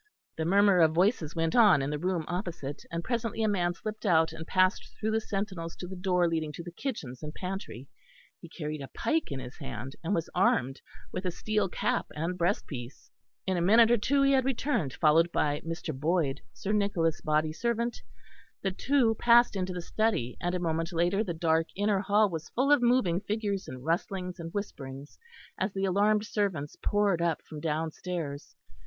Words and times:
The 0.35 0.45
murmur 0.45 0.79
of 0.79 0.93
voices 0.93 1.35
went 1.35 1.55
on 1.55 1.83
in 1.83 1.91
the 1.91 1.99
room 1.99 2.25
opposite; 2.27 2.81
and 2.89 3.03
presently 3.03 3.43
a 3.43 3.47
man 3.47 3.75
slipped 3.75 4.03
out 4.03 4.33
and 4.33 4.47
passed 4.47 4.91
through 4.97 5.11
the 5.11 5.21
sentinels 5.21 5.75
to 5.75 5.85
the 5.87 5.95
door 5.95 6.27
leading 6.27 6.51
to 6.53 6.63
the 6.63 6.71
kitchens 6.71 7.21
and 7.21 7.31
pantry; 7.35 7.87
he 8.39 8.49
carried 8.49 8.81
a 8.81 8.87
pike 8.95 9.31
in 9.31 9.39
his 9.39 9.59
hand, 9.59 9.95
and 10.03 10.15
was 10.15 10.27
armed 10.33 10.81
with 11.11 11.23
a 11.23 11.29
steel 11.29 11.69
cap 11.69 12.07
and 12.15 12.35
breast 12.35 12.65
piece. 12.65 13.11
In 13.45 13.57
a 13.57 13.61
minute 13.61 14.03
he 14.03 14.31
had 14.31 14.43
returned 14.43 14.93
followed 14.93 15.31
by 15.31 15.61
Mr. 15.63 15.93
Boyd, 15.95 16.41
Sir 16.51 16.71
Nicholas' 16.71 17.21
body 17.21 17.53
servant; 17.53 18.01
the 18.63 18.71
two 18.71 19.13
passed 19.13 19.55
into 19.55 19.71
the 19.71 19.83
study 19.83 20.35
and 20.41 20.55
a 20.55 20.59
moment 20.59 20.91
later 20.91 21.23
the 21.23 21.35
dark 21.35 21.67
inner 21.75 21.99
hall 21.99 22.27
was 22.27 22.49
full 22.49 22.71
of 22.71 22.81
moving 22.81 23.19
figures 23.21 23.67
and 23.67 23.85
rustlings 23.85 24.39
and 24.39 24.51
whisperings, 24.51 25.19
as 25.59 25.71
the 25.73 25.85
alarmed 25.85 26.25
servants 26.25 26.75
poured 26.83 27.21
up 27.21 27.43
from 27.43 27.59
downstairs. 27.59 28.55